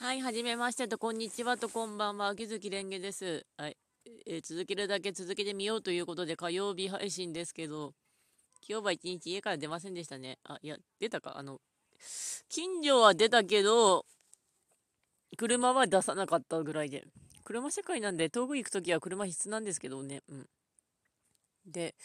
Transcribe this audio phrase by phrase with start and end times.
[0.00, 3.44] はい、はじめましてと、こんにちはと、こんばんは、秋月蓮華です。
[3.56, 3.76] はい、
[4.26, 7.94] えー、続けるだけ続けてみようということで、火曜日配信ですけど、
[8.68, 10.38] 今日は一日家から出ませんでしたね。
[10.44, 11.36] あ、いや、出たか？
[11.36, 11.60] あの、
[12.48, 14.06] 近所は出たけど、
[15.36, 17.02] 車は出さなかったぐらいで。
[17.42, 20.22] 車社会なんで、遠く行くときは車必須なんですけどね。
[20.28, 20.46] うん。
[21.66, 21.96] で、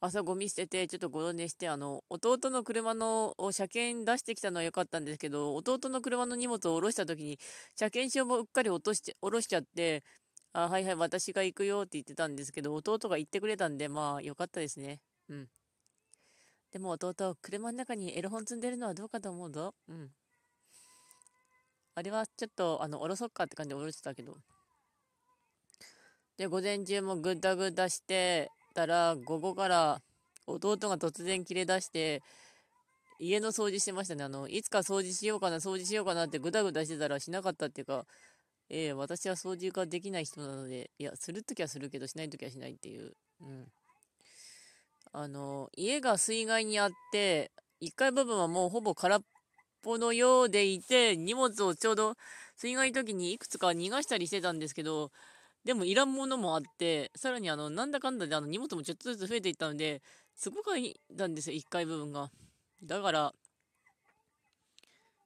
[0.00, 7.38] 朝ゴミ捨てて、ちょっとごろ寝して、あの、弟の車の車検出してきたのは良かったんですけど、弟の車の荷物を下ろした時に、
[7.74, 10.04] 車検証もうっかり落として、下ろしちゃって、
[10.52, 15.00] あ、はいはい、私が行くよって言ってたんですけど、弟が行ってくれたんで、まあ、良かったですね。
[15.28, 15.48] うん。
[16.70, 19.74] でも弟、車の中にエロ本積んでるのはどうかと思うぞ。
[19.88, 20.10] うん。
[21.94, 24.36] あれはちょっと、あの、下ろそっかって感じで下ろしてたけど。
[26.36, 30.02] で、午前中もぐだぐだして、たら、午後から
[30.46, 32.22] 弟が突然切れ出して、
[33.18, 34.24] 家の掃除してましたね。
[34.24, 38.06] あの、いつか掃除しようかな、掃除しようかなってぐだぐだしてたらしなかったっていうか、
[38.70, 43.14] ええー、私は掃除ができない人なので、いや、するときはするけど、しないときはしないっていう。
[43.40, 43.66] うん。
[45.12, 49.22] あの、家が水害にあって、1階部分はもうほぼ空っ
[49.82, 52.14] ぽのようでいて、荷物をちょうど
[52.56, 55.10] 水害の時にいくつか逃がしたりしてたんですけど、
[55.68, 60.00] でもいらんものもあって、さらにあの、なんだかんだであの荷物もちょっとずつ増えていったので、
[60.34, 62.30] すごくいいなんですよ、1階部分が。
[62.82, 63.34] だから、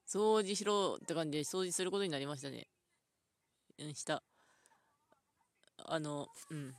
[0.05, 2.67] 掃除しろって感じで掃除することになりましたね。
[3.79, 4.21] うん、した。
[5.85, 6.73] あの、うん。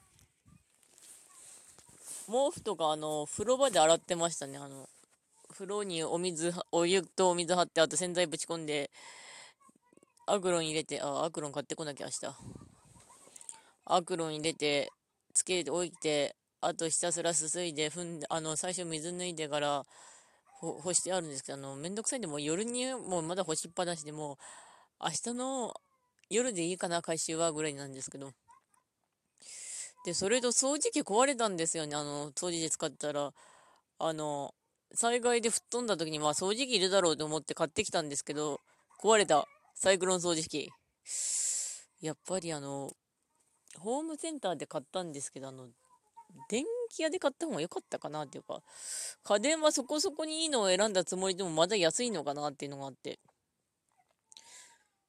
[2.27, 4.59] 毛布とかあの、風呂場で洗ってましたね。
[4.59, 4.91] あの、
[5.55, 8.91] 風呂にお水、お湯とお水張って、あと洗剤ぶち込んで、
[10.27, 12.64] アクロン入れて、あ、アクロン買ってこなきゃ明日。
[13.85, 14.91] アクロン入れて、
[15.35, 19.85] つけておいて、あとひたすらすすいで、踏んで、あの、最初水抜いてから、
[20.61, 24.39] 干してあるんですけど、あの、めんどくさいんで、もう夜にもうまだ干しっぱなしで、も
[25.01, 25.75] う、明日の
[26.31, 28.33] 夜でいいかな、回収はぐらいなんですけど。
[30.05, 33.33] で、それと掃除機壊れたんですよね、あの、掃除機使ったら。
[33.99, 34.55] あの、
[34.95, 38.61] 災害で吹っ飛んだ時に、まあ掃除機いるだろうと思って買ってきたんですけど、
[39.01, 39.47] 壊れた。
[39.75, 40.71] サイクロン掃除機。
[42.01, 42.93] やっぱりあの、
[43.79, 45.69] ホームセンターで買ったんですけど、あの、
[46.49, 48.63] 電気屋で買った方が良かったかなっていうか、
[49.23, 53.19] 家電はそこそこにいいのを選んだつもりでもまだ安いのかなっていうのがあって。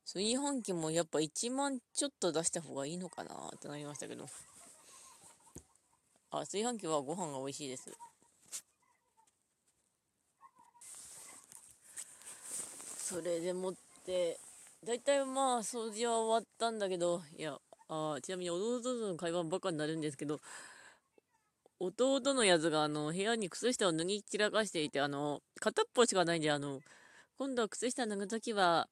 [0.06, 4.28] 炊飯器もやっぱ1万ちょっと出した方がいいのかなってなりましたけど。
[6.30, 7.92] あ、炊飯器はご飯が美味しいです。
[12.98, 13.74] それでもっ
[14.06, 14.40] て、
[14.84, 17.58] 大体まあ掃除は終わったんだけど、いや、
[17.88, 20.42] あちなみに弟との会話ばっかになるんですけど、
[21.80, 26.80] 弟のやつがあの部屋に靴下を脱ぎ散らかしていて、あの、片っぽしかないんで、あの、
[27.38, 28.88] 今度靴下脱ぐときは、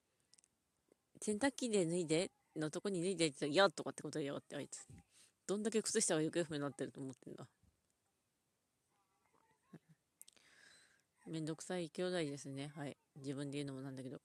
[1.22, 4.86] 洗濯機で脱いで、のとこに脱いでって言ったら、とかってことやがって、あいつ。
[5.48, 7.48] どんだけ靴下が行方不明になってると思ってんだ。
[11.28, 12.72] めんどくさい兄弟ですね。
[12.75, 12.98] はい。
[13.16, 14.20] 自分で言うのもなんだけど。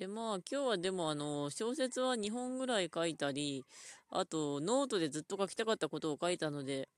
[0.00, 3.62] で、まあ、今日はでも、あの、小説は2本ぐらい書いたり、
[4.08, 6.88] あと、ノートでずっと書きたかったことを書いたので、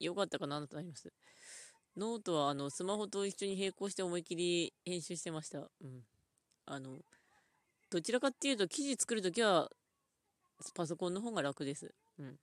[0.00, 1.12] よかったかなと思います。
[1.98, 5.58] ノートは、あの、スマホと一緒に並行して思いっきり編集してました。
[5.58, 6.00] うん。
[6.64, 6.96] あの、
[7.90, 9.68] どちらかっていうと、記事作るときは、
[10.74, 11.92] パソコンの方が楽です。
[12.18, 12.38] うん。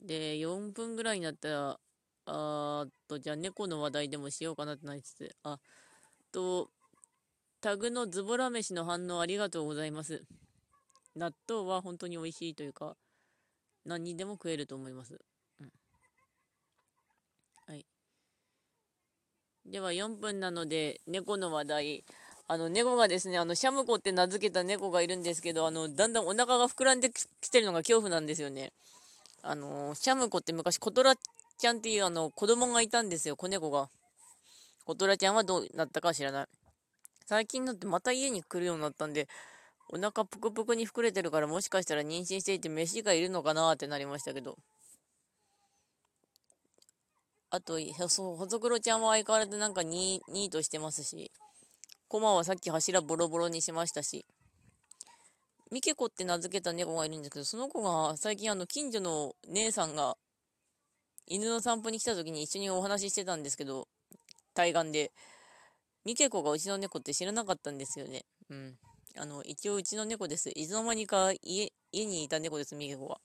[0.00, 1.80] で、4分ぐらいになったら、
[2.26, 5.58] あーと、じゃあ猫の話題でもしようかなってなりつつ、あ、
[6.30, 6.70] と、
[7.64, 10.22] タグのズボラ飯の反応ありがとうございます。
[11.16, 12.94] 納豆は本当に美味しいというか、
[13.86, 15.18] 何にでも食えると思います。
[15.62, 15.70] うん、
[17.66, 17.86] はい。
[19.64, 22.04] では4分なので、猫の話題。
[22.48, 27.08] あの、猫がですね、あの、シャムコって名付けた猫がいるんですけど、あの、だんだんお腹が膨らんで
[27.40, 28.72] きてるのが恐怖なんですよね。
[29.40, 33.88] あの、シャムコって昔、コトラちゃんっていうあの、子供がいたんですよ、子猫が。
[34.84, 36.46] コトラちゃんはどうなったか知らない。
[37.26, 39.28] 最近になってまた家に来るようになったんで、
[39.88, 44.56] お腹ぷくぷくに膨れてるからもしかしたら妊娠していて飯がいるのかなってなりましたけど。
[47.50, 47.78] あと、
[48.08, 51.30] そう、ほぞくろちゃんは相変わらずなんかニーニートしてますし、
[52.08, 54.26] コマはさっき柱ボロボロにしましたし、
[55.70, 60.16] ミケコって名付けた猫がいるんですけど、その子が最近あの近所の姉さんが
[61.26, 63.88] 犬の散歩に来た時に一緒にお話ししてたんですけど、
[64.52, 65.12] 対岸で。
[66.04, 68.24] ミケコがうちの猫って知らなかったんですよね。
[68.50, 68.78] うん。
[69.16, 70.50] あの、一応うちの猫です。
[70.50, 73.20] いつの間にか家、家にいた猫です、ミケコは。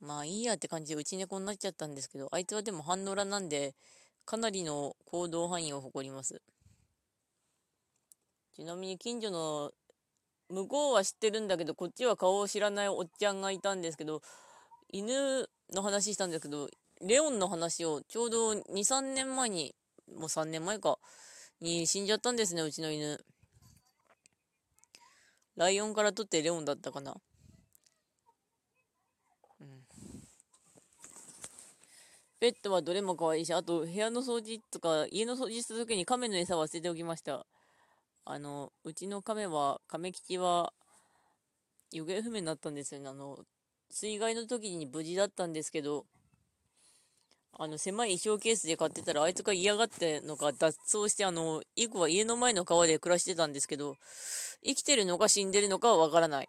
[0.00, 3.74] まあいいやって感じでうち猫になっちゃったんですけど、あいつはでも反応ラなんで、
[4.24, 6.40] かなりの行動範囲を誇ります。
[8.54, 9.72] ちなみに近所の
[10.50, 14.22] 向こうは知ってるんだけどこっちは顔を知らないおっちゃんがいたんですけど
[14.90, 16.68] 犬の話したんですけど
[17.00, 19.74] レオンの話をちょうど23年前に
[20.16, 20.98] もう3年前か
[21.60, 23.18] に死んじゃったんですねうちの犬
[25.56, 27.16] ライオンから取ってレオンだったかな
[29.60, 29.68] うん
[32.40, 37.46] ペットはどれも可愛いし、あと部屋の掃除とか家の掃除した時に亀の餌忘れておきました。
[38.24, 40.72] あの、うちの亀は、亀吉は
[41.90, 43.08] 行方不明になったんですよね。
[43.08, 43.38] あの、
[43.90, 46.06] 水害の時に無事だったんですけど、
[47.60, 53.96] あの、狭い衣装ケースで買ってたら、あいつが嫌がってのか脱走して、あの、以降は家の前の川で暮らしてたんですけど、
[54.64, 56.48] 生きてるのか死んでるのかはわからない。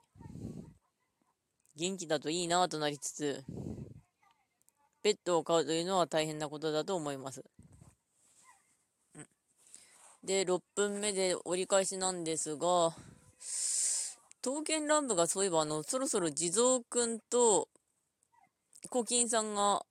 [1.75, 3.43] 元気だといいなぁとなりつつ、
[5.01, 7.43] ペットを飼うというのは大変なことだと思います。
[10.23, 12.93] で、6分目で折り返しなんですが、
[14.43, 17.67] 刀剣乱舞がそういえば、あの、そろそろ地蔵くんと、
[18.89, 19.83] コキンさんが、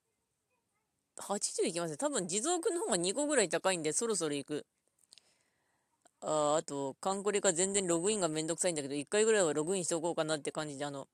[1.21, 1.97] 80いきますね。
[1.97, 4.67] 多分地蔵くんの方が2個ぐらい高いんで、そろそろ行く。
[6.21, 11.07] ああと、カンコレが全然ログインがめんどくさいんだけど、1回ぐらいはログインしておこうかなって感じで、あの、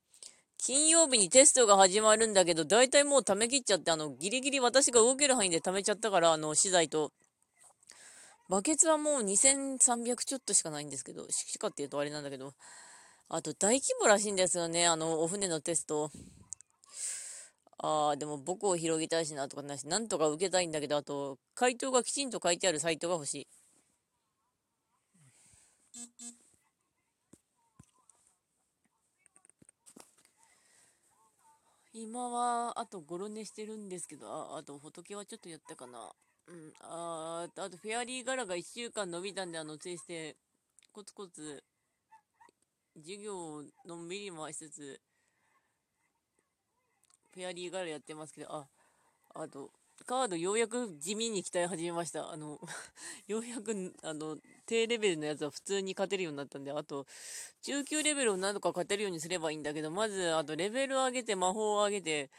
[0.57, 7.11] 金曜日にテストが始まるんだけど、大体もう溜め切っちゃって、あの、ギリギリ私が動ける範囲で溜めちゃったから、あの、資材と。
[8.47, 12.53] バケツはもう2300ちょっとしかないんですけど、しかっていうとあれなんだけど、
[13.27, 16.11] あと大規模らしいんですよね、あの、お船のテスト。
[17.77, 23.47] ああ、でも僕を広げたいしなとかなし、なんとか受けたいんだけど、あと、回答がきちんと書いてあるサイトが欲しい。
[31.93, 36.13] 今は、あと、ゴロ寝してるんですけど、ああと、仏はちょっとやったかな。
[36.47, 40.35] うん、ああと、フェアリー柄が1週間伸びたんで、あの、ついして、
[40.91, 41.63] コツコツ、
[42.95, 45.01] 授業をのんびり回しつつ、
[47.35, 48.65] フェアリー柄やってますけど、あ、
[49.33, 49.69] あと、
[50.05, 52.31] カードようやく地味に鍛え始めました。
[52.31, 52.61] あの、
[53.27, 57.05] ようやく、あの、低レベルのやつは普通に勝てるようになったんで、あと、
[57.63, 62.31] 19レベルを何とか勝てるようにすればいいんだけど、まず、あと、レベル上げて、魔法を上げて、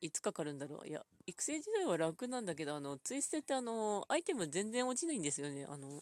[0.00, 0.88] いつかかるんだろう。
[0.88, 5.66] いや、育成時代は楽なんだけど、あの、ツイステってあの、アイテム全然落ちないんですよね。
[5.68, 6.00] あの、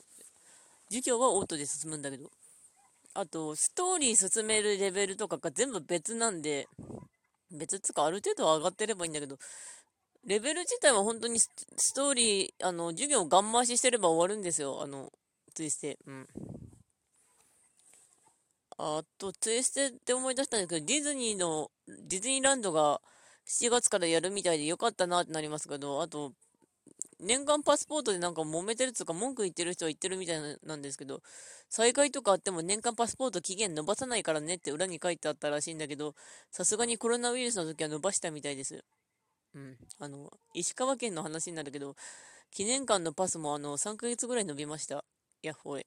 [0.88, 2.30] 授業はオートで進むんだけど。
[3.14, 6.68] あと、ストーリー進めるレベルとかが全部別なんで、
[7.50, 9.38] 別つかある程度は上がってればいいんだけど、
[10.24, 11.48] レベル自体は本当にス
[11.94, 14.82] トーリー、あの、授業をガン回ししてれば終わるんですよ。
[14.82, 15.10] あの、
[15.54, 15.98] ツイステ。
[16.06, 16.26] うん。
[18.76, 23.00] あと、ツイステって思い出したんですけど、ディズニーの、ディズニーランドが
[23.46, 26.32] 7月からやるみたいでよかったなってなりますけど、あと、
[27.20, 31.22] 年間パスポートでなんか揉めてるつうか文句言ってる人は言ってるみたいなんですけど、
[31.68, 36.14] 災害とかあっても年間パスポート期限伸ばさないからねって裏に書いてあったらしいんだけど、
[36.50, 38.84] さすがにコロナウイルスの時は伸ばしたみたいです。
[39.54, 39.76] うん。
[39.98, 41.96] あの、石川県の話になるけど、
[42.50, 45.04] 記念館のパスもあの、3ヶ月ぐらい伸びました。
[45.42, 45.84] ヤッホー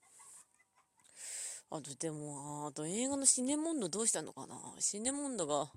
[1.70, 5.72] あと、でも、あと映画のシネモンドどうしたのかなシネモンドが、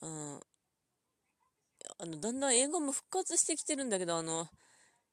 [0.00, 0.40] うん、
[2.00, 4.46] あの、だんだん映画も復活してきてるんだけど、あの、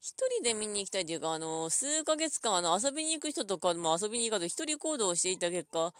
[0.02, 5.94] 一人で見に行きたいというか、あの、数ヶ月間、あの、遊びに行く人とかも遊びに行かず一人行動していた結果、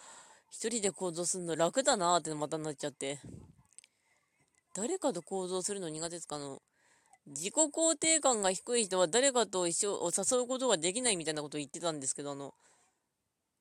[0.50, 3.18] 一人で行動するの楽だなーってまたなっちゃって。
[4.74, 6.36] 誰かと行動するの苦手ですか？
[6.36, 6.62] あの、
[7.26, 12.54] 自己肯定感が低い人は誰かと一緒を誘うことができないみたいなことを言ってたんですけど、あの、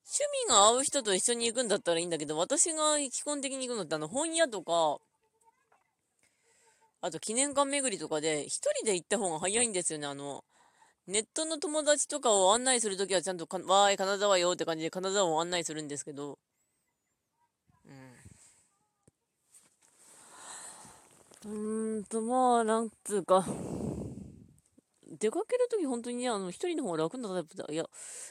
[0.05, 4.99] 趣味が合う人と一緒に行くんだったらいいんだけど、私が基本的に行くのってあの、本屋とか、
[7.05, 10.43] あと記念館巡りとかで、一人で行った方が早いんですよね、あの、
[11.07, 16.39] ネットの友達とかを案内するときはちゃんとか、わーい、金沢よって感じで金沢を案内するんですけど、
[21.45, 23.45] うーんと、まあ、なんつうか、
[25.07, 27.65] 出かけるとき本当にね、あの、一人の方が楽なタイプだ。
[27.69, 27.85] いや、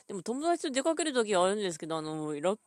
[0.09, 2.61] でも友達と出かけるときはあるんですけど、あの、楽、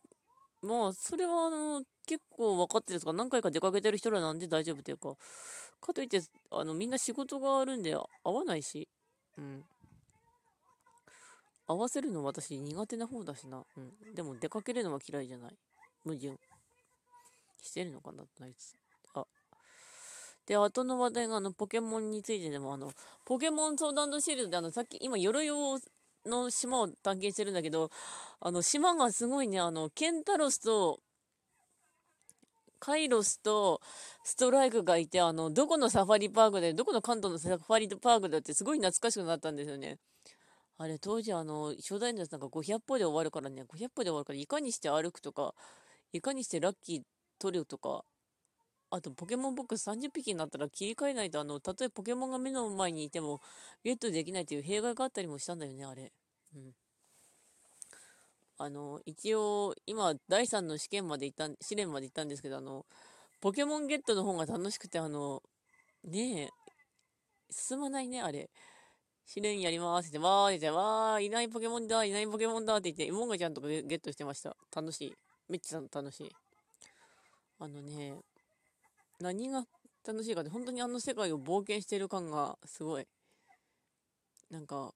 [0.62, 3.12] まあ、それはあの、結構分かってるんですか？
[3.12, 5.14] 何回か出かけてる人らなんで大丈夫というか、
[5.80, 8.88] かといって、あの、みんな仕事があるんで合わないし、
[9.36, 9.64] うん。
[11.66, 13.62] 合わせるの私苦手な方だしな。
[13.76, 14.14] うん。
[14.14, 15.56] でも出かけるのは嫌いじゃない。
[16.04, 16.38] 矛盾。
[17.62, 18.74] してるのかなあいつ。
[19.14, 19.26] あ
[20.46, 22.92] で、後の話題があの、ポケモンについてでも、あの、
[23.26, 25.78] ポケモンソードシールドであの、さっき、今、鎧を、
[26.28, 27.90] の島を探検してるんだけど、
[28.40, 31.00] あの、島がすごいね、あの、ケンタロスと、
[32.80, 33.80] カイロスと
[34.22, 39.98] ストライクがいて、あの、どこのサファリパークで、どこの関東のサファリパークだってすごい懐かしくなったんですよね。
[40.78, 45.54] あれ、当時あの、初代のやつなんか500歩で終わるからね、500歩で終わるから、いかにして歩くとか、
[46.12, 47.02] いかにしてラッキー
[47.40, 48.04] 取るとか、
[48.90, 53.40] あと、ポケモンボックス30匹になったら切り替えないと、あの、たとえポケモンが目の前にいても、
[53.84, 56.10] ゲットできないという弊害があったりもしたんだよね、あれ。
[56.54, 56.72] うん。
[58.56, 62.86] あの、一応、今、第3の試験まで行った、試練まで行ったんですけど、あの、
[63.40, 65.42] ポケモンゲットの方が楽しくて、あの、
[66.04, 66.48] ねえ、
[67.50, 68.50] 進まないね、あれ。
[69.26, 74.56] 試練やりますって、わーって言って、わー、いないポケモンだ、いないポケモンだって言って、イモンガちゃんとかゲットしてました。
[74.74, 75.14] 楽しい。
[75.48, 76.32] めっちゃ楽しい。
[77.58, 78.16] あのね、
[79.20, 79.66] 何が
[80.06, 83.06] 楽しいかって、本当にあの世界を冒険してる感がすごい。
[84.50, 84.94] なんか、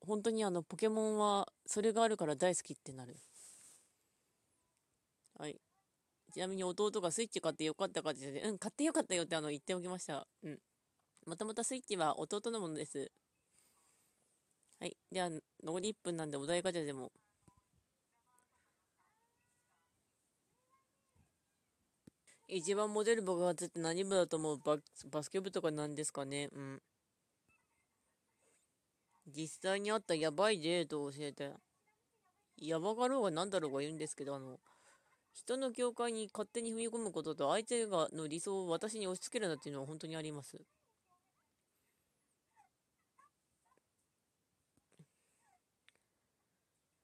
[0.00, 3.16] 本当にあの、ポケモンは、それがあるから大好きってなる。
[5.38, 5.60] はい。
[6.32, 10.26] ちなみに弟がスイッチ買ってよかったかって言って、うん、買ってよかったよってあの、言っておきました。
[10.44, 10.58] うん。
[11.26, 13.12] またまたスイッチは弟のものです。
[14.80, 14.96] はい。
[15.12, 15.30] では、
[15.62, 17.12] 残り1分なんでお題ガチャでも。
[22.52, 24.58] 一番モデル爆発って何部だと思う？
[24.58, 24.76] バ
[25.12, 26.48] バスケ部とかなんですかね？
[26.52, 26.82] うん。
[29.28, 31.52] 実際にあったやばいデートを教えて、
[32.56, 34.58] やばがろうが何だろうが言うんですけど、あの、
[35.32, 40.58] 人の境界に勝手に踏み込むことと相手がの理想を私に押し付けるなっていうのは本当にあります。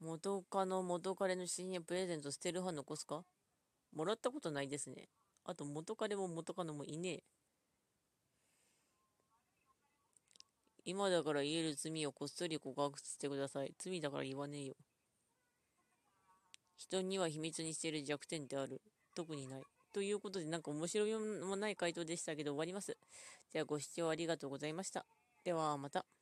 [0.01, 3.23] 元カノ元彼の新品プレゼント捨てる派残すか？
[3.95, 5.09] もらったことないですね。
[5.49, 7.23] あと元彼も元カノもいねえ。
[10.85, 13.73] 今だから言える罪をこっそり告白してください。
[13.79, 14.75] 罪だから言わねえよ。
[16.77, 18.83] 人には秘密にしている弱点ってある。
[19.15, 19.63] 特にない。
[19.93, 22.97] ということで、なんか面白みもない回答でしたけど終わります。
[23.53, 25.07] じゃあご視聴ありがとうございました。
[25.45, 26.16] ではまた。